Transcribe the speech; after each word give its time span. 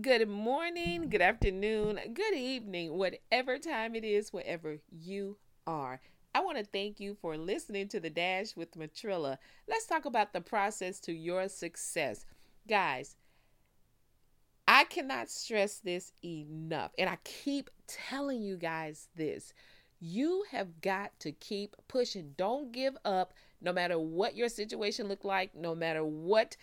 Good 0.00 0.28
morning, 0.28 1.10
good 1.10 1.20
afternoon, 1.20 1.98
good 2.14 2.34
evening, 2.34 2.96
whatever 2.96 3.58
time 3.58 3.96
it 3.96 4.04
is, 4.04 4.32
wherever 4.32 4.78
you 4.88 5.36
are. 5.66 6.00
I 6.32 6.40
want 6.40 6.58
to 6.58 6.64
thank 6.64 7.00
you 7.00 7.16
for 7.20 7.36
listening 7.36 7.88
to 7.88 7.98
The 7.98 8.08
Dash 8.08 8.54
with 8.56 8.78
Matrilla. 8.78 9.38
Let's 9.68 9.86
talk 9.86 10.04
about 10.04 10.32
the 10.32 10.40
process 10.40 11.00
to 11.00 11.12
your 11.12 11.48
success. 11.48 12.24
Guys, 12.68 13.16
I 14.68 14.84
cannot 14.84 15.28
stress 15.28 15.78
this 15.78 16.12
enough, 16.24 16.92
and 16.96 17.10
I 17.10 17.18
keep 17.24 17.68
telling 17.88 18.42
you 18.42 18.56
guys 18.56 19.08
this. 19.16 19.52
You 19.98 20.44
have 20.52 20.80
got 20.80 21.18
to 21.20 21.32
keep 21.32 21.74
pushing. 21.88 22.34
Don't 22.38 22.72
give 22.72 22.96
up 23.04 23.34
no 23.60 23.72
matter 23.72 23.98
what 23.98 24.36
your 24.36 24.48
situation 24.48 25.08
look 25.08 25.24
like, 25.24 25.54
no 25.54 25.74
matter 25.74 26.04
what 26.04 26.56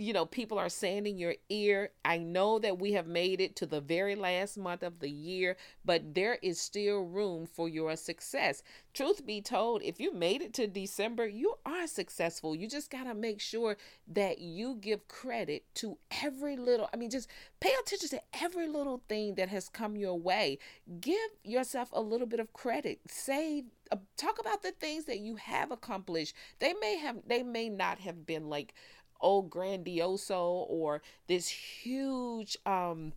you 0.00 0.14
know, 0.14 0.24
people 0.24 0.58
are 0.58 0.70
saying 0.70 1.06
in 1.06 1.18
your 1.18 1.34
ear, 1.50 1.90
I 2.04 2.16
know 2.16 2.58
that 2.58 2.78
we 2.78 2.92
have 2.92 3.06
made 3.06 3.40
it 3.40 3.54
to 3.56 3.66
the 3.66 3.82
very 3.82 4.14
last 4.14 4.56
month 4.56 4.82
of 4.82 4.98
the 5.00 5.10
year, 5.10 5.56
but 5.84 6.14
there 6.14 6.38
is 6.42 6.58
still 6.58 7.00
room 7.00 7.46
for 7.46 7.68
your 7.68 7.94
success. 7.96 8.62
Truth 8.94 9.26
be 9.26 9.42
told, 9.42 9.82
if 9.82 10.00
you 10.00 10.14
made 10.14 10.40
it 10.40 10.54
to 10.54 10.66
December, 10.66 11.26
you 11.28 11.54
are 11.66 11.86
successful. 11.86 12.56
You 12.56 12.66
just 12.66 12.90
got 12.90 13.04
to 13.04 13.14
make 13.14 13.40
sure 13.40 13.76
that 14.08 14.38
you 14.38 14.78
give 14.80 15.06
credit 15.06 15.64
to 15.76 15.98
every 16.24 16.56
little, 16.56 16.88
I 16.94 16.96
mean, 16.96 17.10
just 17.10 17.28
pay 17.60 17.72
attention 17.80 18.08
to 18.08 18.22
every 18.42 18.68
little 18.68 19.02
thing 19.06 19.34
that 19.34 19.50
has 19.50 19.68
come 19.68 19.96
your 19.96 20.18
way. 20.18 20.58
Give 21.00 21.30
yourself 21.44 21.90
a 21.92 22.00
little 22.00 22.26
bit 22.26 22.40
of 22.40 22.54
credit. 22.54 23.00
Say, 23.08 23.64
uh, 23.92 23.96
talk 24.16 24.38
about 24.38 24.62
the 24.62 24.72
things 24.72 25.04
that 25.04 25.18
you 25.18 25.36
have 25.36 25.70
accomplished. 25.70 26.34
They 26.58 26.72
may 26.80 26.96
have, 26.96 27.18
they 27.26 27.42
may 27.42 27.68
not 27.68 27.98
have 27.98 28.24
been 28.24 28.48
like, 28.48 28.74
oh 29.22 29.42
grandioso 29.42 30.64
or 30.68 31.02
this 31.26 31.48
huge 31.48 32.56
um 32.66 33.12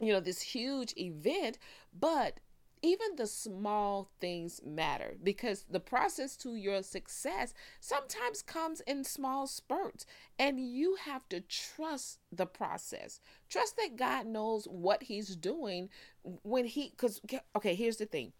you 0.00 0.12
know 0.12 0.20
this 0.20 0.40
huge 0.40 0.94
event 0.96 1.58
but 1.98 2.40
even 2.82 3.16
the 3.16 3.26
small 3.26 4.10
things 4.20 4.60
matter 4.64 5.16
because 5.22 5.64
the 5.68 5.80
process 5.80 6.36
to 6.36 6.54
your 6.54 6.82
success 6.82 7.54
sometimes 7.80 8.42
comes 8.42 8.80
in 8.82 9.02
small 9.02 9.46
spurts 9.46 10.06
and 10.38 10.60
you 10.60 10.96
have 11.04 11.28
to 11.28 11.40
trust 11.40 12.18
the 12.30 12.46
process. 12.46 13.20
Trust 13.48 13.76
that 13.76 13.96
god 13.96 14.26
knows 14.26 14.66
what 14.66 15.04
he's 15.04 15.34
doing 15.36 15.88
when 16.22 16.66
he 16.66 16.90
because 16.90 17.20
okay 17.56 17.74
here's 17.74 17.96
the 17.96 18.06
thing. 18.06 18.32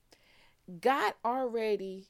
God 0.80 1.14
already 1.24 2.08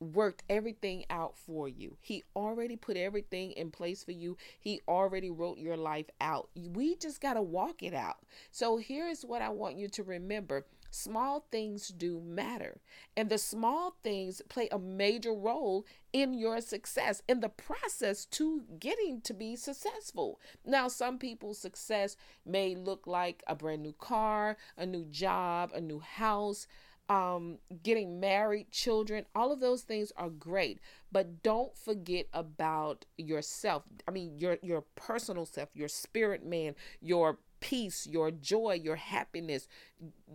worked 0.00 0.42
everything 0.48 1.04
out 1.10 1.36
for 1.36 1.68
you. 1.68 1.96
He 2.00 2.24
already 2.34 2.76
put 2.76 2.96
everything 2.96 3.52
in 3.52 3.70
place 3.70 4.04
for 4.04 4.12
you. 4.12 4.36
He 4.58 4.80
already 4.86 5.30
wrote 5.30 5.58
your 5.58 5.76
life 5.76 6.10
out. 6.20 6.50
We 6.54 6.96
just 6.96 7.20
got 7.20 7.34
to 7.34 7.42
walk 7.42 7.82
it 7.82 7.94
out. 7.94 8.18
So 8.50 8.76
here's 8.76 9.22
what 9.22 9.42
I 9.42 9.48
want 9.48 9.76
you 9.76 9.88
to 9.88 10.02
remember. 10.02 10.66
Small 10.90 11.46
things 11.50 11.88
do 11.88 12.20
matter. 12.20 12.80
And 13.16 13.28
the 13.28 13.38
small 13.38 13.96
things 14.02 14.40
play 14.48 14.68
a 14.70 14.78
major 14.78 15.32
role 15.32 15.84
in 16.12 16.32
your 16.32 16.60
success, 16.60 17.22
in 17.28 17.40
the 17.40 17.48
process 17.48 18.24
to 18.26 18.62
getting 18.78 19.20
to 19.22 19.34
be 19.34 19.56
successful. 19.56 20.40
Now, 20.64 20.88
some 20.88 21.18
people's 21.18 21.58
success 21.58 22.16
may 22.46 22.74
look 22.74 23.06
like 23.06 23.42
a 23.46 23.54
brand 23.54 23.82
new 23.82 23.92
car, 23.92 24.56
a 24.76 24.86
new 24.86 25.04
job, 25.06 25.72
a 25.74 25.80
new 25.80 26.00
house, 26.00 26.66
um, 27.08 27.58
getting 27.82 28.18
married, 28.18 28.70
children, 28.70 29.26
all 29.34 29.52
of 29.52 29.60
those 29.60 29.82
things 29.82 30.12
are 30.16 30.28
great. 30.28 30.80
But 31.12 31.42
don't 31.42 31.76
forget 31.76 32.26
about 32.32 33.04
yourself. 33.16 33.84
I 34.06 34.10
mean, 34.10 34.38
your 34.38 34.58
your 34.62 34.82
personal 34.94 35.46
self, 35.46 35.68
your 35.74 35.88
spirit 35.88 36.44
man, 36.44 36.74
your 37.00 37.38
peace, 37.60 38.06
your 38.06 38.30
joy, 38.30 38.80
your 38.82 38.96
happiness, 38.96 39.68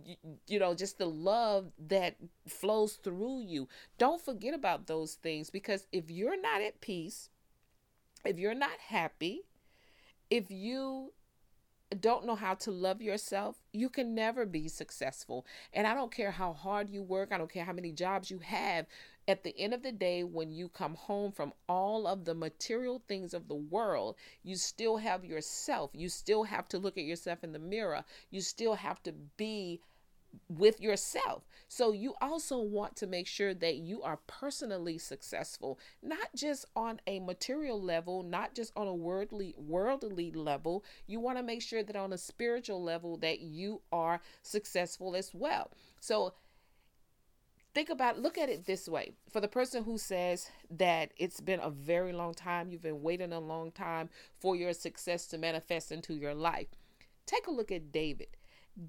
you, 0.04 0.16
you 0.48 0.58
know, 0.58 0.74
just 0.74 0.98
the 0.98 1.06
love 1.06 1.72
that 1.78 2.16
flows 2.48 2.94
through 2.94 3.42
you. 3.42 3.68
Don't 3.98 4.24
forget 4.24 4.54
about 4.54 4.86
those 4.86 5.14
things 5.14 5.50
because 5.50 5.86
if 5.92 6.10
you're 6.10 6.40
not 6.40 6.60
at 6.60 6.80
peace, 6.80 7.28
if 8.24 8.38
you're 8.38 8.54
not 8.54 8.78
happy, 8.88 9.42
if 10.30 10.50
you 10.50 11.12
don't 11.94 12.26
know 12.26 12.34
how 12.34 12.54
to 12.54 12.70
love 12.70 13.02
yourself, 13.02 13.56
you 13.72 13.88
can 13.88 14.14
never 14.14 14.46
be 14.46 14.68
successful. 14.68 15.46
And 15.72 15.86
I 15.86 15.94
don't 15.94 16.12
care 16.12 16.30
how 16.30 16.52
hard 16.52 16.90
you 16.90 17.02
work, 17.02 17.30
I 17.32 17.38
don't 17.38 17.52
care 17.52 17.64
how 17.64 17.72
many 17.72 17.92
jobs 17.92 18.30
you 18.30 18.38
have. 18.38 18.86
At 19.28 19.44
the 19.44 19.56
end 19.56 19.72
of 19.72 19.82
the 19.82 19.92
day, 19.92 20.24
when 20.24 20.50
you 20.50 20.68
come 20.68 20.94
home 20.94 21.30
from 21.30 21.52
all 21.68 22.08
of 22.08 22.24
the 22.24 22.34
material 22.34 23.02
things 23.06 23.32
of 23.32 23.46
the 23.46 23.54
world, 23.54 24.16
you 24.42 24.56
still 24.56 24.96
have 24.96 25.24
yourself. 25.24 25.90
You 25.94 26.08
still 26.08 26.42
have 26.42 26.68
to 26.68 26.78
look 26.78 26.98
at 26.98 27.04
yourself 27.04 27.44
in 27.44 27.52
the 27.52 27.60
mirror. 27.60 28.04
You 28.30 28.40
still 28.40 28.74
have 28.74 29.00
to 29.04 29.12
be 29.36 29.80
with 30.48 30.80
yourself. 30.80 31.44
So 31.68 31.92
you 31.92 32.14
also 32.20 32.58
want 32.58 32.96
to 32.96 33.06
make 33.06 33.26
sure 33.26 33.54
that 33.54 33.76
you 33.76 34.02
are 34.02 34.18
personally 34.26 34.98
successful, 34.98 35.78
not 36.02 36.28
just 36.34 36.66
on 36.76 37.00
a 37.06 37.20
material 37.20 37.80
level, 37.80 38.22
not 38.22 38.54
just 38.54 38.72
on 38.76 38.86
a 38.86 38.94
worldly 38.94 39.54
worldly 39.56 40.30
level. 40.32 40.84
You 41.06 41.20
want 41.20 41.38
to 41.38 41.42
make 41.42 41.62
sure 41.62 41.82
that 41.82 41.96
on 41.96 42.12
a 42.12 42.18
spiritual 42.18 42.82
level 42.82 43.16
that 43.18 43.40
you 43.40 43.80
are 43.90 44.20
successful 44.42 45.16
as 45.16 45.30
well. 45.32 45.70
So 46.00 46.34
think 47.74 47.88
about 47.88 48.20
look 48.20 48.36
at 48.36 48.50
it 48.50 48.66
this 48.66 48.88
way 48.88 49.12
for 49.30 49.40
the 49.40 49.48
person 49.48 49.84
who 49.84 49.96
says 49.96 50.50
that 50.70 51.10
it's 51.16 51.40
been 51.40 51.60
a 51.60 51.70
very 51.70 52.12
long 52.12 52.34
time 52.34 52.70
you've 52.70 52.82
been 52.82 53.02
waiting 53.02 53.32
a 53.32 53.40
long 53.40 53.70
time 53.70 54.10
for 54.38 54.54
your 54.54 54.74
success 54.74 55.26
to 55.26 55.38
manifest 55.38 55.90
into 55.90 56.14
your 56.14 56.34
life 56.34 56.66
take 57.24 57.46
a 57.46 57.50
look 57.50 57.72
at 57.72 57.90
david 57.90 58.36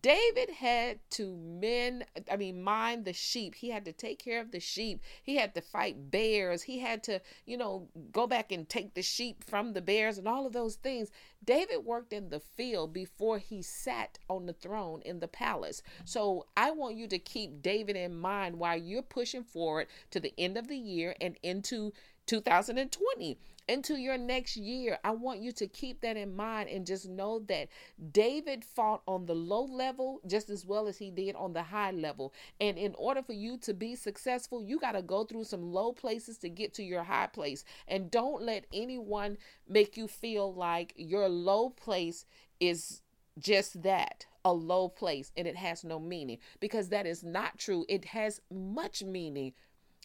David 0.02 0.50
had 0.50 1.00
to 1.12 1.36
mend, 1.36 2.06
I 2.32 2.38
mean, 2.38 2.62
mind 2.62 3.04
the 3.04 3.14
sheep. 3.14 3.56
He 3.56 3.70
had 3.70 3.84
to 3.86 3.92
take 3.92 4.18
care 4.18 4.40
of 4.40 4.52
the 4.52 4.60
sheep. 4.60 5.02
He 5.22 5.36
had 5.36 5.54
to 5.56 5.62
fight 5.62 6.10
bears. 6.10 6.64
He 6.64 6.80
had 6.80 7.04
to, 7.04 7.22
you 7.46 7.58
know, 7.58 7.90
go 8.12 8.26
back 8.26 8.52
and 8.52 8.68
take 8.68 8.94
the 8.94 9.02
sheep 9.02 9.44
from 9.44 9.74
the 9.74 9.82
bears 9.82 10.18
and 10.18 10.28
all 10.28 10.48
of 10.48 10.54
those 10.54 10.76
things. 10.76 11.10
David 11.44 11.80
worked 11.84 12.14
in 12.14 12.30
the 12.30 12.40
field 12.40 12.94
before 12.94 13.38
he 13.40 13.62
sat 13.62 14.18
on 14.30 14.46
the 14.46 14.54
throne 14.54 15.02
in 15.02 15.20
the 15.20 15.28
palace. 15.28 15.82
So 16.06 16.46
I 16.56 16.72
want 16.72 16.96
you 16.96 17.08
to 17.08 17.20
keep 17.20 17.62
David 17.62 17.98
in 17.98 18.16
mind 18.16 18.58
while 18.58 18.78
you're 18.78 19.02
pushing 19.02 19.44
forward 19.44 19.88
to 20.12 20.20
the 20.20 20.34
end 20.38 20.58
of 20.58 20.70
the 20.70 20.78
year 20.78 21.16
and 21.20 21.38
into 21.44 21.92
2020 22.26 23.38
into 23.68 23.96
your 23.96 24.18
next 24.18 24.58
year. 24.58 24.98
I 25.04 25.12
want 25.12 25.42
you 25.42 25.52
to 25.54 25.68
keep 25.68 26.02
that 26.02 26.18
in 26.18 26.36
mind 26.36 26.70
and 26.70 26.86
just 26.86 27.08
know 27.08 27.40
that 27.48 27.70
David 28.12 28.64
fought 28.64 29.02
on 29.08 29.26
the 29.26 29.36
low 29.36 29.64
level 29.64 30.22
just 30.28 30.50
as 30.50 30.66
well 30.66 30.88
as 30.88 30.98
he 30.98 31.12
did 31.12 31.36
on 31.36 31.54
the 31.54 31.64
high 31.64 31.92
level. 31.92 32.34
And 32.60 32.78
in 32.78 32.94
order 32.98 33.22
for 33.22 33.34
you 33.34 33.58
to 33.60 33.74
be 33.74 33.96
successful, 33.96 34.64
you 34.64 34.80
got 34.80 34.94
to 34.94 35.02
go 35.02 35.24
through 35.24 35.46
some 35.46 35.72
low 35.72 35.94
places 35.94 36.38
to 36.40 36.50
get 36.50 36.74
to 36.76 36.84
your 36.84 37.04
high 37.04 37.28
place. 37.28 37.64
And 37.88 38.12
don't 38.12 38.44
let 38.44 38.66
anyone 38.74 39.38
make 39.68 39.98
you 39.98 40.08
feel 40.08 40.54
like 40.54 40.94
your 40.98 41.30
low 41.30 41.70
place 41.70 42.26
is 42.60 43.02
just 43.40 43.82
that 43.84 44.26
a 44.46 44.54
low 44.54 44.90
place 44.90 45.32
and 45.38 45.48
it 45.48 45.56
has 45.56 45.84
no 45.84 46.00
meaning 46.00 46.38
because 46.60 46.90
that 46.90 47.06
is 47.06 47.24
not 47.24 47.58
true. 47.58 47.86
It 47.88 48.06
has 48.06 48.42
much 48.52 49.04
meaning. 49.04 49.54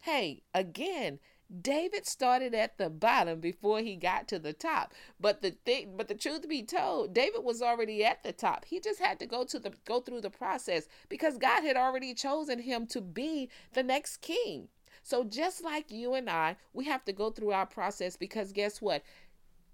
Hey, 0.02 0.42
again, 0.54 1.18
David 1.62 2.06
started 2.06 2.54
at 2.54 2.76
the 2.76 2.90
bottom 2.90 3.40
before 3.40 3.80
he 3.80 3.96
got 3.96 4.28
to 4.28 4.38
the 4.38 4.52
top. 4.52 4.92
But 5.18 5.40
the 5.40 5.52
thing 5.52 5.94
but 5.96 6.08
the 6.08 6.14
truth 6.14 6.48
be 6.48 6.62
told, 6.62 7.14
David 7.14 7.42
was 7.42 7.62
already 7.62 8.04
at 8.04 8.22
the 8.22 8.32
top. 8.32 8.66
He 8.66 8.80
just 8.80 9.00
had 9.00 9.18
to 9.20 9.26
go 9.26 9.44
to 9.44 9.58
the 9.58 9.72
go 9.86 10.00
through 10.00 10.20
the 10.20 10.30
process 10.30 10.88
because 11.08 11.38
God 11.38 11.62
had 11.62 11.76
already 11.76 12.12
chosen 12.14 12.60
him 12.60 12.86
to 12.88 13.00
be 13.00 13.48
the 13.72 13.82
next 13.82 14.18
king. 14.18 14.68
So 15.02 15.24
just 15.24 15.64
like 15.64 15.90
you 15.90 16.12
and 16.12 16.28
I, 16.28 16.56
we 16.74 16.84
have 16.84 17.04
to 17.06 17.14
go 17.14 17.30
through 17.30 17.52
our 17.52 17.64
process 17.64 18.16
because 18.16 18.52
guess 18.52 18.82
what? 18.82 19.02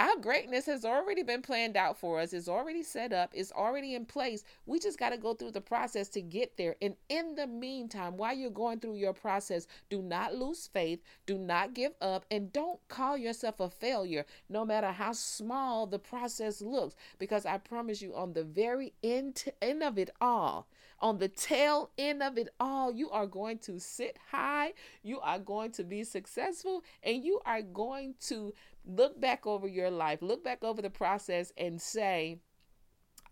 Our 0.01 0.17
greatness 0.21 0.67
has 0.67 0.85
already 0.85 1.23
been 1.23 1.43
planned 1.43 1.77
out 1.77 1.97
for 1.97 2.19
us. 2.19 2.33
It's 2.33 2.49
already 2.49 2.83
set 2.83 3.13
up. 3.13 3.31
It's 3.33 3.53
already 3.53 3.95
in 3.95 4.07
place. 4.07 4.43
We 4.67 4.81
just 4.81 4.99
got 4.99 5.11
to 5.11 5.17
go 5.17 5.35
through 5.35 5.53
the 5.53 5.61
process 5.61 6.09
to 6.11 6.21
get 6.21 6.57
there. 6.57 6.75
And 6.83 6.97
in 7.09 7.37
the 7.37 7.47
meantime 7.47 8.17
while 8.17 8.35
you're 8.35 8.51
going 8.51 8.81
through 8.81 8.97
your 8.97 9.13
process 9.13 9.67
do 9.91 10.03
not 10.03 10.35
lose 10.35 10.67
faith. 10.67 11.01
Do 11.27 11.39
not 11.39 11.75
give 11.75 11.93
up. 12.01 12.25
And 12.31 12.53
don't 12.53 12.81
call 12.89 13.17
yourself 13.17 13.61
a 13.61 13.71
failure 13.71 14.27
no 14.49 14.65
matter 14.65 14.91
how 14.91 15.13
small 15.13 15.87
the 15.87 15.99
process 15.99 16.61
looks. 16.61 16.97
Because 17.19 17.47
i 17.47 17.59
promise 17.59 18.03
you 18.03 18.15
on 18.15 18.33
the 18.33 18.45
very 18.45 18.93
end, 19.03 19.45
end 19.63 19.83
of 19.83 19.97
it 19.97 20.11
all 20.21 20.67
on 21.01 21.19
the 21.19 21.29
tail 21.29 21.91
end 21.99 22.23
of 22.23 22.39
it 22.39 22.49
all, 22.59 22.91
you 22.91 23.11
are 23.11 23.27
going 23.27 23.59
to 23.59 23.79
sit 23.79 24.17
high, 24.31 24.73
you 25.03 25.21
are 25.21 25.39
going 25.39 25.71
to 25.71 25.85
be 25.85 26.03
successful, 26.03 26.83
and 27.03 27.23
you 27.23 27.41
are 27.45 27.61
going 27.61 28.15
to 28.21 28.55
look 28.87 29.21
back 29.21 29.47
over 29.47 29.67
your 29.67 29.91
life, 29.91 30.23
look 30.23 30.45
back 30.45 30.63
over 30.65 30.83
the 30.83 30.91
process, 30.91 31.53
and 31.57 31.81
say, 31.81 32.39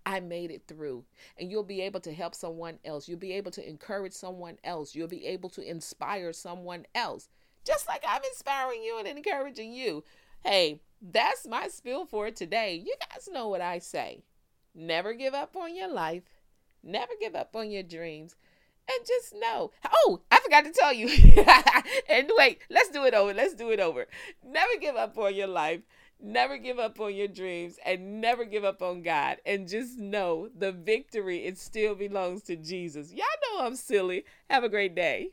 I 0.05 0.21
made 0.21 0.51
it 0.51 0.67
through. 0.67 1.05
And 1.39 1.51
you'll 1.51 1.63
be 1.63 1.83
able 1.83 2.01
to 2.01 2.13
help 2.13 2.35
someone 2.35 2.79
else. 2.85 3.09
You'll 3.09 3.19
be 3.19 3.35
able 3.35 3.51
to 3.53 3.69
encourage 3.69 4.13
someone 4.13 4.59
else. 4.65 4.95
You'll 4.95 5.09
be 5.09 5.27
able 5.27 5.51
to 5.51 5.63
inspire 5.63 6.33
someone 6.33 6.87
else, 6.95 7.29
just 7.65 7.89
like 7.89 8.05
I'm 8.07 8.23
inspiring 8.25 8.83
you 8.83 8.99
and 8.99 9.07
encouraging 9.07 9.73
you. 9.73 10.05
Hey, 10.45 10.81
that's 11.01 11.47
my 11.47 11.69
spiel 11.69 12.05
for 12.05 12.31
today. 12.31 12.75
You 12.85 12.95
guys 13.11 13.29
know 13.31 13.49
what 13.49 13.61
I 13.61 13.79
say. 13.79 14.23
Never 14.75 15.15
give 15.15 15.35
up 15.35 15.57
on 15.57 15.77
your 15.77 15.93
life. 15.93 16.23
Never 16.83 17.13
give 17.21 17.37
up 17.37 17.55
on 17.55 17.71
your 17.71 17.85
dreams. 17.85 18.35
And 18.89 19.07
just 19.07 19.35
know. 19.35 19.71
Oh, 20.05 20.21
I 20.31 20.41
forgot 20.41 20.65
to 20.65 20.73
tell 20.73 20.93
you. 20.93 21.09
and 22.09 22.31
wait, 22.37 22.61
let's 22.69 22.91
do 22.91 23.05
it 23.05 23.15
over. 23.15 23.33
Let's 23.33 23.55
do 23.55 23.71
it 23.71 23.81
over. 23.81 24.07
Never 24.45 24.77
give 24.81 24.97
up 24.97 25.17
on 25.19 25.35
your 25.35 25.47
life. 25.47 25.81
Never 26.21 26.57
give 26.57 26.79
up 26.79 27.01
on 27.01 27.15
your 27.15 27.27
dreams 27.27 27.79
and 27.85 28.21
never 28.21 28.45
give 28.45 28.65
up 28.65 28.81
on 28.81 29.03
God. 29.03 29.39
And 29.45 29.69
just 29.69 29.99
know 29.99 30.49
the 30.57 30.71
victory, 30.71 31.45
it 31.45 31.59
still 31.59 31.97
belongs 31.97 32.43
to 32.45 32.57
Jesus. 32.57 33.13
Y'all 33.13 33.27
know 33.43 33.67
I'm 33.67 33.75
silly. 33.75 34.25
Have 34.49 34.63
a 34.63 34.69
great 34.69 34.95
day. 34.95 35.31